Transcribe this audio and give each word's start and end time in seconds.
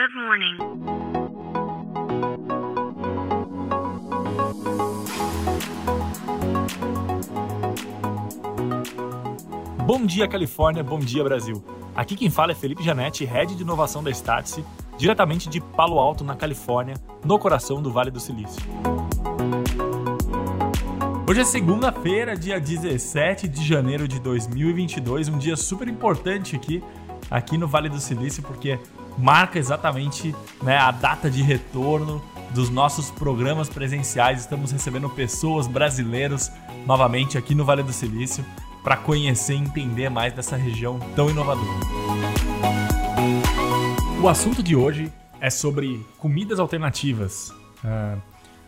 Good 0.00 0.14
morning. 0.14 0.56
Bom 9.84 10.06
dia, 10.06 10.26
Califórnia. 10.26 10.82
Bom 10.82 10.98
dia, 10.98 11.22
Brasil. 11.22 11.62
Aqui 11.94 12.16
quem 12.16 12.30
fala 12.30 12.52
é 12.52 12.54
Felipe 12.54 12.82
Janetti, 12.82 13.26
Head 13.26 13.54
de 13.54 13.62
Inovação 13.62 14.02
da 14.02 14.10
Startse, 14.10 14.64
diretamente 14.96 15.50
de 15.50 15.60
Palo 15.60 15.98
Alto, 15.98 16.24
na 16.24 16.34
Califórnia, 16.34 16.94
no 17.22 17.38
coração 17.38 17.82
do 17.82 17.92
Vale 17.92 18.10
do 18.10 18.20
Silício. 18.20 18.62
Hoje 21.28 21.40
é 21.42 21.44
segunda-feira, 21.44 22.34
dia 22.34 22.58
17 22.58 23.46
de 23.46 23.62
janeiro 23.62 24.08
de 24.08 24.18
2022, 24.18 25.28
um 25.28 25.36
dia 25.36 25.56
super 25.56 25.88
importante 25.88 26.56
aqui, 26.56 26.82
aqui 27.30 27.58
no 27.58 27.68
Vale 27.68 27.90
do 27.90 28.00
Silício, 28.00 28.42
porque 28.42 28.78
marca 29.18 29.58
exatamente 29.58 30.34
né, 30.62 30.76
a 30.76 30.90
data 30.90 31.30
de 31.30 31.42
retorno 31.42 32.22
dos 32.54 32.70
nossos 32.70 33.10
programas 33.10 33.68
presenciais. 33.68 34.40
Estamos 34.40 34.72
recebendo 34.72 35.08
pessoas 35.10 35.66
brasileiros 35.66 36.50
novamente 36.86 37.38
aqui 37.38 37.54
no 37.54 37.64
Vale 37.64 37.82
do 37.82 37.92
Silício 37.92 38.44
para 38.82 38.96
conhecer 38.96 39.54
e 39.54 39.58
entender 39.58 40.08
mais 40.08 40.32
dessa 40.32 40.56
região 40.56 40.98
tão 41.14 41.28
inovadora. 41.30 41.68
O 44.22 44.28
assunto 44.28 44.62
de 44.62 44.74
hoje 44.74 45.12
é 45.40 45.50
sobre 45.50 46.04
comidas 46.18 46.58
alternativas. 46.58 47.50
Uh, 47.84 48.20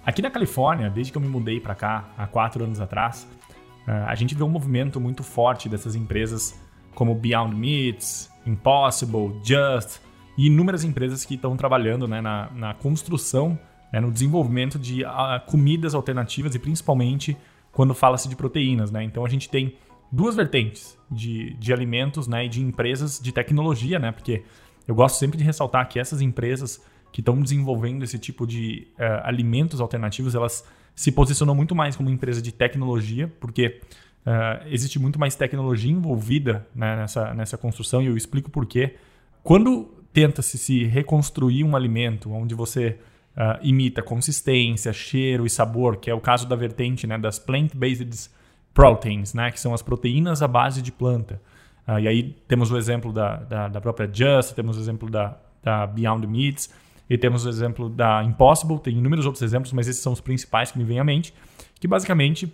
Aqui 0.05 0.21
na 0.21 0.31
Califórnia, 0.31 0.91
desde 0.91 1.13
que 1.13 1.19
eu 1.19 1.23
me 1.23 1.29
mudei 1.29 1.61
para 1.61 1.77
cá 1.77 2.05
há 2.19 2.27
quatro 2.27 2.65
anos 2.65 2.81
atrás, 2.81 3.29
eh, 3.87 4.05
a 4.05 4.15
gente 4.17 4.35
vê 4.35 4.43
um 4.43 4.49
movimento 4.49 5.01
muito 5.01 5.23
forte 5.23 5.69
dessas 5.69 5.95
empresas 5.95 6.61
como 6.93 7.15
Beyond 7.15 7.55
Meats, 7.55 8.29
Impossible, 8.45 9.41
Just 9.45 10.01
e 10.37 10.47
inúmeras 10.47 10.85
empresas 10.85 11.25
que 11.25 11.35
estão 11.35 11.57
trabalhando 11.57 12.09
né, 12.09 12.21
na, 12.21 12.51
na, 12.55 12.75
construção, 12.75 13.59
né, 13.93 14.01
no 14.01 14.11
desenvolvimento 14.11 14.79
de 14.79 15.05
uh, 15.05 15.41
comidas 15.47 15.95
alternativas 15.95 16.55
e 16.55 16.59
principalmente 16.59 17.37
quando 17.71 17.95
fala-se 17.95 18.29
de 18.29 18.37
proteínas. 18.37 18.91
Né? 18.91 19.03
Então 19.05 19.25
a 19.25 19.29
gente 19.29 19.49
tem 19.49 19.77
duas 20.11 20.37
vertentes 20.37 20.99
de, 21.11 21.55
de 21.55 21.73
alimentos 21.73 22.27
né, 22.27 22.47
e 22.47 22.49
de 22.49 22.61
empresas 22.61 23.21
de 23.21 23.33
tecnologia, 23.33 23.99
né? 23.99 24.13
porque 24.13 24.43
eu 24.87 24.95
gosto 24.95 25.17
sempre 25.19 25.39
de 25.39 25.45
ressaltar 25.45 25.89
que 25.89 25.99
essas 25.99 26.21
empresas 26.21 26.83
que 27.13 27.21
estão 27.21 27.41
desenvolvendo 27.41 28.03
esse 28.03 28.19
tipo 28.19 28.47
de 28.47 28.89
uh, 28.99 29.25
alimentos 29.25 29.81
alternativos, 29.81 30.35
elas 30.35 30.65
se 30.95 31.13
posicionam 31.13 31.55
muito 31.55 31.75
mais 31.75 31.95
como 31.95 32.09
empresa 32.09 32.41
de 32.41 32.53
tecnologia, 32.53 33.29
porque 33.39 33.81
uh, 34.27 34.67
existe 34.67 34.99
muito 34.99 35.19
mais 35.19 35.37
tecnologia 35.37 35.93
envolvida 35.93 36.67
né, 36.75 36.97
nessa, 36.97 37.35
nessa 37.35 37.59
construção, 37.59 38.03
e 38.03 38.07
eu 38.07 38.17
explico 38.17 38.51
por 38.51 38.65
quê. 38.65 38.97
Quando 39.43 40.02
tenta-se 40.13 40.59
se 40.59 40.85
reconstruir 40.85 41.65
um 41.65 41.75
alimento 41.75 42.31
onde 42.33 42.55
você 42.55 42.99
uh, 43.37 43.59
imita 43.63 44.03
consistência, 44.03 44.93
cheiro 44.93 45.47
e 45.47 45.51
sabor, 45.51 45.97
que 45.97 46.11
é 46.11 46.15
o 46.15 46.21
caso 46.21 46.47
da 46.47 46.57
vertente 46.57 47.07
né, 47.07 47.19
das 47.19 47.39
plant-based 47.39 48.31
proteins, 48.75 49.35
né, 49.35 49.51
que 49.51 49.61
são 49.61 49.75
as 49.75 49.83
proteínas 49.83 50.43
à 50.43 50.49
base 50.49 50.83
de 50.83 50.93
planta. 50.93 51.41
Uh, 51.87 51.99
e 51.99 52.09
aí 52.09 52.37
temos 52.47 52.71
o 52.71 52.77
exemplo 52.77 53.13
da, 53.13 53.37
da, 53.37 53.69
da, 53.69 53.81
própria 53.81 54.09
Just, 54.13 54.55
temos 54.55 54.77
o 54.77 54.81
exemplo 54.81 55.11
da, 55.11 55.37
da 55.63 55.87
Beyond 55.87 56.27
Meats, 56.27 56.71
e 57.11 57.19
temos 57.19 57.45
o 57.45 57.49
exemplo 57.49 57.91
da 57.91 58.23
Impossible, 58.25 58.79
tem 58.79 58.97
inúmeros 58.97 59.27
outros 59.27 59.43
exemplos, 59.43 59.73
mas 59.73 59.89
esses 59.89 60.01
são 60.01 60.13
os 60.13 60.21
principais 60.21 60.71
que 60.71 60.79
me 60.79 60.85
vêm 60.85 60.99
à 60.99 61.05
mente, 61.05 61.35
que 61.79 61.89
basicamente 61.89 62.53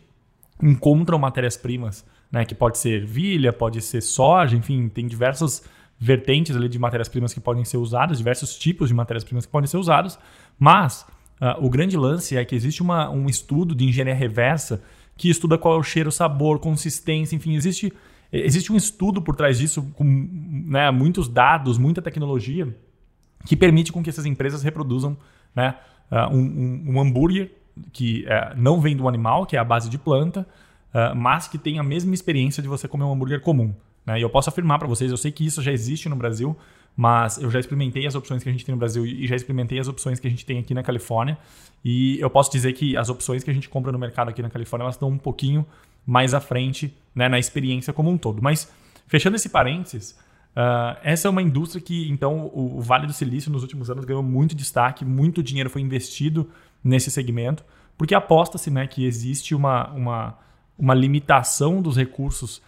encontram 0.60 1.18
matérias-primas, 1.18 2.04
né, 2.30 2.44
que 2.44 2.54
pode 2.54 2.78
ser 2.78 3.02
ervilha, 3.02 3.52
pode 3.52 3.80
ser 3.80 4.00
soja, 4.00 4.56
enfim, 4.56 4.88
tem 4.88 5.06
diversas 5.06 5.64
vertentes 5.98 6.54
ali 6.56 6.68
de 6.68 6.78
matérias-primas 6.78 7.34
que 7.34 7.40
podem 7.40 7.64
ser 7.64 7.76
usadas, 7.76 8.18
diversos 8.18 8.56
tipos 8.56 8.88
de 8.88 8.94
matérias-primas 8.94 9.46
que 9.46 9.52
podem 9.52 9.66
ser 9.66 9.76
usados, 9.76 10.18
mas 10.58 11.04
uh, 11.40 11.64
o 11.64 11.68
grande 11.68 11.96
lance 11.96 12.36
é 12.36 12.44
que 12.44 12.54
existe 12.54 12.82
uma, 12.82 13.10
um 13.10 13.26
estudo 13.26 13.74
de 13.74 13.84
engenharia 13.84 14.14
reversa 14.14 14.82
que 15.16 15.28
estuda 15.28 15.58
qual 15.58 15.74
é 15.74 15.78
o 15.78 15.82
cheiro, 15.82 16.12
sabor, 16.12 16.60
consistência, 16.60 17.34
enfim, 17.34 17.56
existe, 17.56 17.92
existe 18.32 18.72
um 18.72 18.76
estudo 18.76 19.20
por 19.20 19.34
trás 19.34 19.58
disso 19.58 19.82
com 19.96 20.04
né, 20.04 20.90
muitos 20.92 21.28
dados, 21.28 21.76
muita 21.76 22.00
tecnologia 22.00 22.72
que 23.44 23.56
permite 23.56 23.92
com 23.92 24.02
que 24.02 24.10
essas 24.10 24.24
empresas 24.24 24.62
reproduzam 24.62 25.16
né, 25.54 25.74
uh, 26.12 26.32
um, 26.32 26.38
um, 26.38 26.84
um, 26.92 27.00
hambúrguer 27.00 27.50
que 27.92 28.24
uh, 28.24 28.56
não 28.56 28.80
vem 28.80 28.96
do 28.96 29.08
animal, 29.08 29.46
que 29.46 29.56
é 29.56 29.58
a 29.58 29.64
base 29.64 29.90
de 29.90 29.98
planta, 29.98 30.46
uh, 30.94 31.14
mas 31.16 31.48
que 31.48 31.58
tem 31.58 31.78
a 31.80 31.82
mesma 31.82 32.14
experiência 32.14 32.62
de 32.62 32.68
você 32.68 32.86
comer 32.86 33.04
um 33.04 33.12
hambúrguer 33.12 33.40
comum. 33.40 33.74
Né? 34.08 34.18
E 34.18 34.22
eu 34.22 34.30
posso 34.30 34.48
afirmar 34.48 34.78
para 34.78 34.88
vocês, 34.88 35.10
eu 35.10 35.18
sei 35.18 35.30
que 35.30 35.44
isso 35.44 35.60
já 35.60 35.70
existe 35.70 36.08
no 36.08 36.16
Brasil, 36.16 36.56
mas 36.96 37.36
eu 37.36 37.50
já 37.50 37.60
experimentei 37.60 38.06
as 38.06 38.14
opções 38.14 38.42
que 38.42 38.48
a 38.48 38.52
gente 38.52 38.64
tem 38.64 38.74
no 38.74 38.78
Brasil 38.78 39.04
e 39.04 39.26
já 39.26 39.36
experimentei 39.36 39.78
as 39.78 39.86
opções 39.86 40.18
que 40.18 40.26
a 40.26 40.30
gente 40.30 40.46
tem 40.46 40.58
aqui 40.58 40.72
na 40.72 40.82
Califórnia. 40.82 41.36
E 41.84 42.18
eu 42.18 42.30
posso 42.30 42.50
dizer 42.50 42.72
que 42.72 42.96
as 42.96 43.10
opções 43.10 43.44
que 43.44 43.50
a 43.50 43.54
gente 43.54 43.68
compra 43.68 43.92
no 43.92 43.98
mercado 43.98 44.30
aqui 44.30 44.40
na 44.40 44.48
Califórnia, 44.48 44.84
elas 44.84 44.94
estão 44.94 45.10
um 45.10 45.18
pouquinho 45.18 45.66
mais 46.06 46.32
à 46.32 46.40
frente 46.40 46.92
né, 47.14 47.28
na 47.28 47.38
experiência 47.38 47.92
como 47.92 48.10
um 48.10 48.16
todo. 48.16 48.42
Mas, 48.42 48.72
fechando 49.06 49.36
esse 49.36 49.50
parênteses, 49.50 50.16
Uh, 50.56 50.98
essa 51.04 51.28
é 51.28 51.30
uma 51.30 51.42
indústria 51.42 51.80
que, 51.80 52.10
então, 52.10 52.50
o, 52.52 52.80
Vale 52.80 53.06
do 53.06 53.12
Silício 53.12 53.48
nos 53.52 53.62
últimos 53.62 53.90
anos 53.90 54.04
ganhou 54.04 54.24
muito 54.24 54.56
destaque, 54.56 55.04
muito 55.04 55.40
dinheiro 55.40 55.70
foi 55.70 55.80
investido 55.80 56.50
nesse 56.82 57.12
segmento, 57.12 57.64
porque 57.96 58.12
aposta-se 58.12 58.68
né, 58.68 58.84
que 58.88 59.04
existe 59.04 59.54
uma, 59.54 59.88
uma, 59.90 60.38
uma 60.76 60.94
limitação 60.94 61.80
dos 61.80 61.96
recursos 61.96 62.60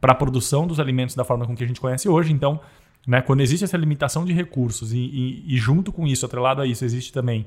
para 0.00 0.12
a 0.12 0.14
produção 0.14 0.66
dos 0.66 0.78
alimentos 0.78 1.14
da 1.14 1.24
forma 1.24 1.46
com 1.46 1.56
que 1.56 1.64
a 1.64 1.66
gente 1.66 1.80
conhece 1.80 2.08
hoje. 2.08 2.32
Então, 2.32 2.60
né, 3.06 3.20
quando 3.22 3.40
existe 3.40 3.64
essa 3.64 3.76
limitação 3.76 4.24
de 4.24 4.32
recursos 4.32 4.92
e, 4.92 4.98
e, 4.98 5.54
e 5.54 5.56
junto 5.56 5.92
com 5.92 6.06
isso, 6.06 6.26
atrelado 6.26 6.62
a 6.62 6.66
isso, 6.66 6.84
existe 6.84 7.12
também 7.12 7.46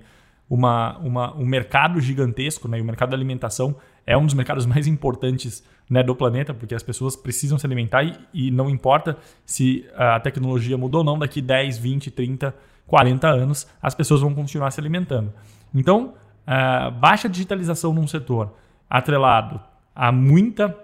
uma, 0.50 0.98
uma, 0.98 1.36
um 1.38 1.46
mercado 1.46 2.02
gigantesco, 2.02 2.68
né? 2.68 2.78
E 2.78 2.82
o 2.82 2.86
mercado 2.86 3.12
da 3.12 3.16
alimentação 3.16 3.74
é 4.06 4.18
um 4.18 4.26
dos 4.26 4.34
mercados 4.34 4.66
mais 4.66 4.86
importantes 4.86 5.64
né, 5.90 6.04
do 6.04 6.14
planeta, 6.14 6.54
porque 6.54 6.76
as 6.76 6.84
pessoas 6.84 7.16
precisam 7.16 7.58
se 7.58 7.66
alimentar 7.66 8.04
e, 8.04 8.18
e 8.34 8.52
não 8.52 8.70
importa 8.70 9.18
se 9.46 9.86
a 9.96 10.20
tecnologia 10.20 10.78
mudou 10.78 11.00
ou 11.00 11.06
não, 11.06 11.18
daqui 11.18 11.42
10, 11.42 11.78
20, 11.78 12.12
30, 12.12 12.54
40 12.86 13.30
anos, 13.30 13.68
as 13.82 13.96
pessoas 13.96 14.20
vão 14.20 14.34
continuar 14.34 14.72
se 14.72 14.80
alimentando. 14.80 15.34
Então, 15.74 16.16
uh, 16.46 16.92
baixa 16.92 17.30
digitalização 17.30 17.94
num 17.94 18.08
setor 18.08 18.54
atrelado 18.90 19.60
a 19.96 20.12
muita 20.12 20.78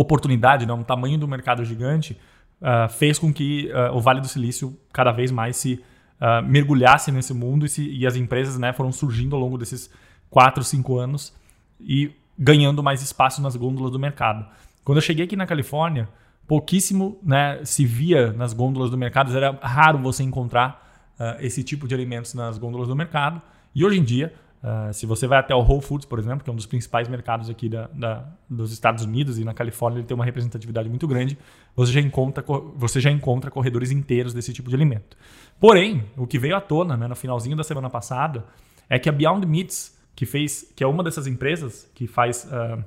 oportunidade, 0.00 0.66
né, 0.66 0.72
um 0.72 0.82
tamanho 0.82 1.18
do 1.18 1.26
mercado 1.26 1.64
gigante, 1.64 2.18
uh, 2.60 2.88
fez 2.88 3.18
com 3.18 3.32
que 3.32 3.70
uh, 3.72 3.96
o 3.96 4.00
Vale 4.00 4.20
do 4.20 4.28
Silício 4.28 4.78
cada 4.92 5.12
vez 5.12 5.30
mais 5.30 5.56
se 5.56 5.82
uh, 6.20 6.44
mergulhasse 6.46 7.10
nesse 7.10 7.32
mundo 7.32 7.66
e, 7.66 7.68
se, 7.68 7.88
e, 7.88 8.06
as 8.06 8.16
empresas 8.16 8.58
né, 8.58 8.72
foram 8.72 8.92
surgindo 8.92 9.34
ao 9.34 9.40
longo 9.40 9.56
desses 9.56 9.90
4, 10.30 10.62
5 10.62 10.98
anos 10.98 11.34
e 11.80 12.12
ganhando 12.38 12.82
mais 12.82 13.02
espaço 13.02 13.40
nas 13.40 13.56
gôndolas 13.56 13.90
do 13.90 13.98
mercado. 13.98 14.46
Quando 14.84 14.98
eu 14.98 15.02
cheguei 15.02 15.24
aqui 15.24 15.36
na 15.36 15.46
Califórnia, 15.46 16.08
pouquíssimo 16.46 17.18
né, 17.22 17.60
se 17.64 17.84
via 17.84 18.32
nas 18.32 18.52
gôndolas 18.52 18.90
do 18.90 18.98
mercado, 18.98 19.34
era 19.36 19.58
raro 19.62 19.98
você 19.98 20.22
encontrar 20.22 21.14
uh, 21.18 21.40
esse 21.40 21.62
tipo 21.62 21.88
de 21.88 21.94
alimentos 21.94 22.34
nas 22.34 22.58
gôndolas 22.58 22.88
do 22.88 22.94
mercado. 22.94 23.40
E 23.74 23.84
hoje 23.84 23.98
em 23.98 24.04
dia, 24.04 24.32
Uh, 24.66 24.92
se 24.92 25.06
você 25.06 25.28
vai 25.28 25.38
até 25.38 25.54
o 25.54 25.60
Whole 25.60 25.80
Foods, 25.80 26.04
por 26.04 26.18
exemplo, 26.18 26.42
que 26.42 26.50
é 26.50 26.52
um 26.52 26.56
dos 26.56 26.66
principais 26.66 27.06
mercados 27.06 27.48
aqui 27.48 27.68
da, 27.68 27.88
da, 27.94 28.24
dos 28.50 28.72
Estados 28.72 29.04
Unidos 29.04 29.38
e 29.38 29.44
na 29.44 29.54
Califórnia 29.54 30.00
ele 30.00 30.06
tem 30.08 30.14
uma 30.16 30.24
representatividade 30.24 30.88
muito 30.88 31.06
grande, 31.06 31.38
você 31.76 31.92
já 31.92 32.00
encontra, 32.00 32.44
você 32.74 33.00
já 33.00 33.08
encontra 33.08 33.48
corredores 33.48 33.92
inteiros 33.92 34.34
desse 34.34 34.52
tipo 34.52 34.68
de 34.68 34.74
alimento. 34.74 35.16
Porém, 35.60 36.02
o 36.16 36.26
que 36.26 36.36
veio 36.36 36.56
à 36.56 36.60
tona 36.60 36.96
né, 36.96 37.06
no 37.06 37.14
finalzinho 37.14 37.56
da 37.56 37.62
semana 37.62 37.88
passada 37.88 38.44
é 38.90 38.98
que 38.98 39.08
a 39.08 39.12
Beyond 39.12 39.46
Meats, 39.46 39.96
que 40.16 40.26
fez, 40.26 40.72
que 40.74 40.82
é 40.82 40.86
uma 40.86 41.04
dessas 41.04 41.28
empresas 41.28 41.88
que 41.94 42.08
faz 42.08 42.44
uh, 42.46 42.82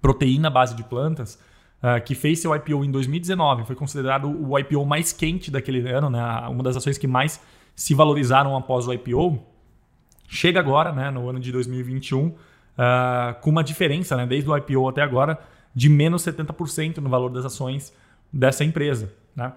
proteína 0.00 0.46
à 0.46 0.50
base 0.52 0.76
de 0.76 0.84
plantas, 0.84 1.36
uh, 1.82 2.00
que 2.04 2.14
fez 2.14 2.38
seu 2.38 2.54
IPO 2.54 2.84
em 2.84 2.92
2019, 2.92 3.64
foi 3.64 3.74
considerado 3.74 4.28
o 4.28 4.56
IPO 4.56 4.86
mais 4.86 5.12
quente 5.12 5.50
daquele 5.50 5.80
ano, 5.90 6.10
né, 6.10 6.22
uma 6.48 6.62
das 6.62 6.76
ações 6.76 6.96
que 6.96 7.08
mais 7.08 7.40
se 7.74 7.92
valorizaram 7.92 8.56
após 8.56 8.86
o 8.86 8.92
IPO 8.92 9.47
chega 10.28 10.60
agora, 10.60 10.92
né, 10.92 11.10
no 11.10 11.28
ano 11.28 11.40
de 11.40 11.50
2021, 11.50 12.26
uh, 12.26 12.36
ah, 12.76 13.36
com 13.40 13.50
uma 13.50 13.64
diferença, 13.64 14.16
né, 14.16 14.26
desde 14.26 14.48
o 14.48 14.56
IPO 14.56 14.88
até 14.88 15.02
agora, 15.02 15.38
de 15.74 15.88
menos 15.88 16.22
70% 16.22 16.98
no 16.98 17.08
valor 17.08 17.30
das 17.30 17.44
ações 17.44 17.92
dessa 18.32 18.62
empresa. 18.62 19.12
Né? 19.34 19.52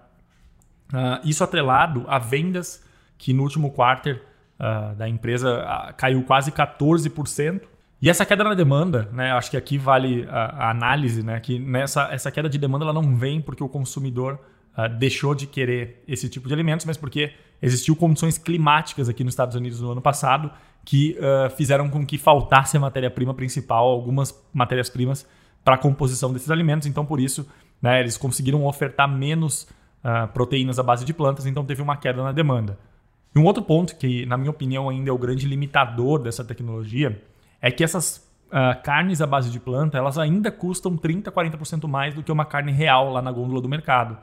Uh, 0.94 1.28
isso 1.28 1.44
atrelado 1.44 2.06
a 2.08 2.18
vendas 2.18 2.84
que 3.18 3.34
no 3.34 3.44
último 3.44 3.72
quarter 3.72 4.24
uh, 4.60 4.96
da 4.96 5.08
empresa 5.08 5.94
caiu 5.98 6.24
quase 6.24 6.52
14%. 6.52 7.62
E 8.02 8.10
essa 8.10 8.26
queda 8.26 8.44
na 8.44 8.56
demanda, 8.56 9.10
né, 9.12 9.32
acho 9.32 9.52
que 9.52 9.58
aqui 9.58 9.78
vale 9.78 10.26
a, 10.30 10.68
a 10.68 10.70
análise, 10.72 11.22
né, 11.22 11.40
que 11.40 11.60
nessa 11.60 12.12
essa 12.12 12.32
queda 12.32 12.50
de 12.50 12.58
demanda 12.58 12.86
ela 12.86 12.94
não 12.94 13.16
vem 13.16 13.40
porque 13.40 13.64
o 13.64 13.70
consumidor 13.70 14.40
deixou 14.98 15.36
de 15.36 15.46
querer 15.46 16.02
esse 16.08 16.30
tipo 16.30 16.48
de 16.48 16.54
alimentos, 16.54 16.86
mas 16.86 16.98
porque 16.98 17.34
existiu 17.62 17.96
condições 17.96 18.38
climáticas 18.38 19.08
aqui 19.08 19.24
nos 19.24 19.34
Estados 19.34 19.56
Unidos 19.56 19.80
no 19.82 19.92
ano 19.92 20.02
passado 20.02 20.52
que 20.84 21.18
uh, 21.20 21.50
fizeram 21.56 21.90
com 21.90 22.06
que 22.06 22.18
faltasse 22.18 22.76
a 22.76 22.80
matéria-prima 22.80 23.34
principal, 23.34 23.88
algumas 23.88 24.36
matérias-primas 24.54 25.28
para 25.64 25.76
a 25.76 25.78
composição 25.78 26.34
desses 26.34 26.50
alimentos. 26.50 26.88
Então, 26.88 27.06
por 27.06 27.20
isso, 27.20 27.48
né, 27.82 28.00
eles 28.00 28.18
conseguiram 28.18 28.66
ofertar 28.66 29.08
menos 29.08 29.68
uh, 30.04 30.28
proteínas 30.34 30.80
à 30.80 30.84
base 30.84 31.06
de 31.06 31.14
plantas, 31.14 31.46
então 31.46 31.64
teve 31.64 31.82
uma 31.82 31.98
queda 31.98 32.24
na 32.24 32.32
demanda. 32.32 32.80
E 33.36 33.40
um 33.40 33.46
outro 33.46 33.64
ponto 33.64 33.96
que, 33.96 34.26
na 34.26 34.38
minha 34.38 34.50
opinião, 34.50 34.90
ainda 34.90 35.10
é 35.10 35.14
o 35.14 35.18
grande 35.18 35.48
limitador 35.48 36.20
dessa 36.20 36.44
tecnologia 36.44 37.22
é 37.62 37.70
que 37.72 37.84
essas 37.84 38.28
uh, 38.48 38.82
carnes 38.84 39.22
à 39.22 39.28
base 39.28 39.50
de 39.50 39.60
planta 39.60 39.98
elas 39.98 40.18
ainda 40.18 40.52
custam 40.52 40.98
30%, 40.98 41.32
40% 41.32 41.88
mais 41.88 42.14
do 42.14 42.24
que 42.24 42.32
uma 42.32 42.44
carne 42.44 42.72
real 42.72 43.12
lá 43.12 43.22
na 43.22 43.32
gôndola 43.32 43.62
do 43.62 43.70
mercado. 43.70 44.18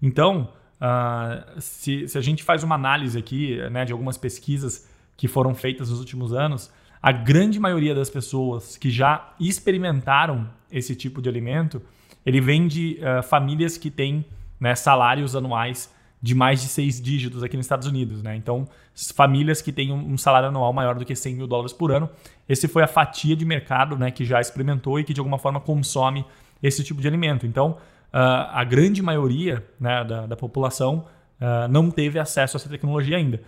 Então, 0.00 0.48
uh, 0.80 1.60
se, 1.60 2.08
se, 2.08 2.18
a 2.18 2.20
gente 2.20 2.42
faz 2.42 2.62
uma 2.62 2.74
análise 2.74 3.18
aqui 3.18 3.56
né, 3.70 3.84
de 3.84 3.92
algumas 3.92 4.16
pesquisas 4.16 4.88
que 5.16 5.28
foram 5.28 5.54
feitas 5.54 5.90
nos 5.90 6.00
últimos 6.00 6.32
anos, 6.32 6.70
a 7.02 7.12
grande 7.12 7.60
maioria 7.60 7.94
das 7.94 8.08
pessoas 8.08 8.76
que 8.76 8.90
já 8.90 9.34
experimentaram 9.38 10.48
esse 10.72 10.96
tipo 10.96 11.20
de 11.20 11.28
alimento, 11.28 11.82
ele 12.24 12.40
vem 12.40 12.66
de 12.66 12.98
uh, 13.00 13.22
famílias 13.22 13.76
que 13.76 13.90
têm 13.90 14.24
né, 14.58 14.74
salários 14.74 15.36
anuais 15.36 15.92
de 16.24 16.34
mais 16.34 16.62
de 16.62 16.68
seis 16.68 16.98
dígitos 16.98 17.42
aqui 17.42 17.54
nos 17.54 17.66
Estados 17.66 17.86
Unidos. 17.86 18.22
Né? 18.22 18.34
Então, 18.34 18.66
famílias 19.14 19.60
que 19.60 19.70
têm 19.70 19.92
um 19.92 20.16
salário 20.16 20.48
anual 20.48 20.72
maior 20.72 20.94
do 20.94 21.04
que 21.04 21.14
100 21.14 21.34
mil 21.34 21.46
dólares 21.46 21.74
por 21.74 21.92
ano, 21.92 22.08
esse 22.48 22.66
foi 22.66 22.82
a 22.82 22.86
fatia 22.86 23.36
de 23.36 23.44
mercado 23.44 23.98
né, 23.98 24.10
que 24.10 24.24
já 24.24 24.40
experimentou 24.40 24.98
e 24.98 25.04
que 25.04 25.12
de 25.12 25.20
alguma 25.20 25.38
forma 25.38 25.60
consome 25.60 26.24
esse 26.62 26.82
tipo 26.82 27.02
de 27.02 27.08
alimento. 27.08 27.46
Então, 27.46 27.76
a 28.16 28.62
grande 28.62 29.02
maioria 29.02 29.66
né, 29.78 30.04
da, 30.04 30.26
da, 30.26 30.36
população 30.36 31.04
uh, 31.40 31.66
não 31.68 31.90
teve 31.90 32.18
acesso 32.18 32.56
a 32.56 32.58
essa 32.58 32.68
tecnologia 32.68 33.16
ainda. 33.16 33.42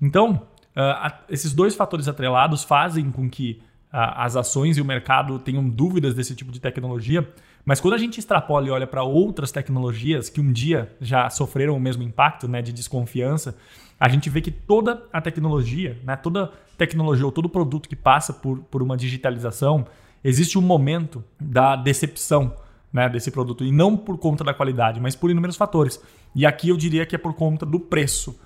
Então, 0.00 0.46
uh, 0.76 1.12
esses 1.28 1.52
dois 1.52 1.74
fatores 1.74 2.06
atrelados 2.06 2.62
fazem 2.62 3.10
com 3.10 3.28
que 3.28 3.60
as 3.94 4.36
ações 4.36 4.78
e 4.78 4.80
o 4.80 4.86
mercado 4.86 5.38
tenham 5.38 5.68
dúvidas 5.68 6.14
desse 6.14 6.34
tipo 6.34 6.50
de 6.50 6.58
tecnologia, 6.58 7.28
mas 7.62 7.78
quando 7.78 7.92
a 7.92 7.98
gente 7.98 8.18
extrapola 8.18 8.66
e 8.66 8.70
olha 8.70 8.86
para 8.86 9.02
outras 9.02 9.52
tecnologias 9.52 10.30
que 10.30 10.40
um 10.40 10.50
dia 10.50 10.90
já 10.98 11.28
sofreram 11.28 11.76
o 11.76 11.80
mesmo 11.80 12.02
impacto 12.02 12.48
né, 12.48 12.62
de 12.62 12.72
desconfiança, 12.72 13.54
a 14.00 14.08
gente 14.08 14.30
vê 14.30 14.40
que 14.40 14.50
toda 14.50 15.06
a 15.12 15.20
tecnologia, 15.20 16.00
né, 16.04 16.16
toda 16.16 16.50
tecnologia 16.78 17.26
ou 17.26 17.30
todo 17.30 17.50
produto 17.50 17.86
que 17.86 17.94
passa 17.94 18.32
por, 18.32 18.60
por 18.60 18.82
uma 18.82 18.96
digitalização, 18.96 19.86
existe 20.24 20.58
um 20.58 20.62
momento 20.62 21.22
da 21.38 21.76
decepção 21.76 22.54
né, 22.92 23.08
desse 23.08 23.30
produto. 23.30 23.64
E 23.64 23.72
não 23.72 23.96
por 23.96 24.18
conta 24.18 24.44
da 24.44 24.52
qualidade, 24.52 25.00
mas 25.00 25.16
por 25.16 25.30
inúmeros 25.30 25.56
fatores. 25.56 26.00
E 26.34 26.44
aqui 26.44 26.68
eu 26.68 26.76
diria 26.76 27.06
que 27.06 27.14
é 27.14 27.18
por 27.18 27.34
conta 27.34 27.64
do 27.64 27.80
preço. 27.80 28.38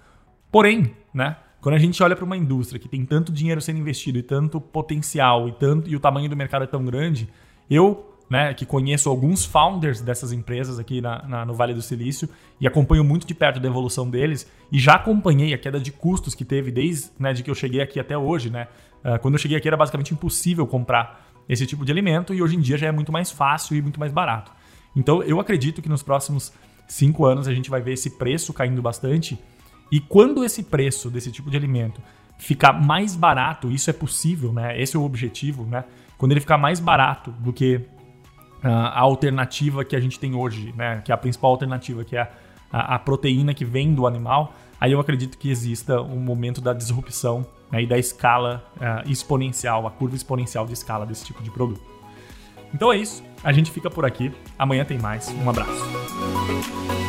Porém, 0.51 0.95
né, 1.13 1.37
quando 1.61 1.75
a 1.75 1.79
gente 1.79 2.01
olha 2.03 2.15
para 2.15 2.25
uma 2.25 2.37
indústria 2.37 2.79
que 2.79 2.89
tem 2.89 3.05
tanto 3.05 3.33
dinheiro 3.33 3.61
sendo 3.61 3.79
investido 3.79 4.19
e 4.19 4.23
tanto 4.23 4.61
potencial 4.61 5.49
e, 5.49 5.53
tanto, 5.53 5.91
e 5.91 5.97
o 5.97 6.01
tamanho 6.01 6.29
do 6.29 6.37
mercado 6.37 6.63
é 6.63 6.67
tão 6.67 6.85
grande, 6.85 7.29
eu 7.69 8.13
né, 8.29 8.53
que 8.55 8.67
conheço 8.67 9.09
alguns 9.09 9.45
founders 9.45 10.01
dessas 10.01 10.33
empresas 10.33 10.79
aqui 10.79 11.01
na, 11.01 11.27
na, 11.27 11.45
no 11.45 11.55
Vale 11.55 11.73
do 11.75 11.83
Silício 11.83 12.29
e 12.61 12.67
acompanho 12.67 13.05
muito 13.05 13.27
de 13.27 13.35
perto 13.35 13.61
da 13.61 13.69
evolução 13.69 14.09
deles 14.09 14.51
e 14.71 14.79
já 14.79 14.95
acompanhei 14.95 15.55
a 15.55 15.59
queda 15.59 15.79
de 15.79 15.93
custos 15.93 16.35
que 16.35 16.45
teve 16.45 16.73
desde 16.73 17.11
né, 17.19 17.33
de 17.33 17.43
que 17.43 17.51
eu 17.51 17.55
cheguei 17.55 17.81
aqui 17.81 18.01
até 18.01 18.19
hoje. 18.19 18.51
Né? 18.51 18.67
Uh, 19.05 19.19
quando 19.21 19.35
eu 19.35 19.39
cheguei 19.39 19.57
aqui 19.57 19.69
era 19.69 19.77
basicamente 19.77 20.13
impossível 20.13 20.67
comprar 20.67 21.25
esse 21.49 21.67
tipo 21.67 21.85
de 21.85 21.93
alimento 21.93 22.35
e 22.35 22.43
hoje 22.43 22.57
em 22.57 22.61
dia 22.61 22.77
já 22.77 22.87
é 22.87 22.93
muito 22.93 23.13
mais 23.13 23.31
fácil 23.31 23.77
e 23.77 23.83
muito 23.83 24.01
mais 24.01 24.13
barato. 24.13 24.53
Então 24.95 25.23
eu 25.23 25.39
acredito 25.41 25.83
que 25.83 25.89
nos 25.89 26.03
próximos 26.03 26.53
cinco 26.89 27.25
anos 27.25 27.47
a 27.47 27.55
gente 27.55 27.71
vai 27.71 27.81
ver 27.81 27.93
esse 27.93 28.11
preço 28.11 28.53
caindo 28.53 28.81
bastante 28.83 29.39
e 29.91 30.01
quando 30.01 30.45
esse 30.45 30.63
preço 30.63 31.11
desse 31.11 31.31
tipo 31.31 31.51
de 31.51 31.57
alimento 31.57 32.01
ficar 32.39 32.73
mais 32.73 33.17
barato, 33.17 33.71
isso 33.71 33.89
é 33.89 33.93
possível, 33.93 34.53
né? 34.53 34.81
Esse 34.81 34.97
é 34.97 34.99
o 34.99 35.05
objetivo, 35.05 35.65
né? 35.65 35.85
Quando 36.19 36.33
ele 36.33 36.41
ficar 36.41 36.59
mais 36.59 36.81
barato 36.81 37.31
do 37.31 37.53
que 37.53 37.77
uh, 37.77 38.69
a 38.69 39.01
alternativa 39.01 39.85
que 39.85 39.97
a 39.97 40.01
gente 40.01 40.19
tem 40.19 40.35
hoje, 40.35 40.73
né? 40.77 41.01
Que 41.05 41.13
é 41.13 41.15
a 41.15 41.19
principal 41.19 41.51
alternativa, 41.51 42.05
que 42.05 42.17
é 42.17 42.31
a, 42.71 42.95
a, 42.95 42.99
proteína 42.99 43.55
que 43.55 43.65
vem 43.65 43.95
do 43.95 44.07
animal, 44.07 44.55
aí 44.81 44.93
eu 44.93 45.00
acredito 45.00 45.38
que 45.38 45.50
exista 45.50 46.00
um 46.00 46.19
momento 46.19 46.61
da 46.61 46.73
disrupção 46.73 47.46
né? 47.70 47.82
e 47.82 47.87
da 47.87 47.99
escala 47.99 48.64
uh, 48.76 49.11
exponencial, 49.11 49.87
a 49.87 49.90
curva 49.90 50.17
exponencial 50.17 50.67
de 50.67 50.73
escala 50.73 51.06
desse 51.06 51.25
tipo 51.25 51.43
de 51.43 51.50
produto. 51.50 51.81
Então 52.75 52.93
é 52.93 52.96
isso, 52.96 53.23
a 53.43 53.52
gente 53.52 53.70
fica 53.70 53.88
por 53.88 54.05
aqui. 54.05 54.32
Amanhã 54.58 54.84
tem 54.84 54.99
mais. 54.99 55.28
Um 55.28 55.49
abraço. 55.49 57.06